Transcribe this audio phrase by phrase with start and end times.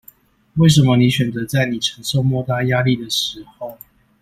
[0.55, 3.77] 為什麼你選擇在你承受莫大壓力的時候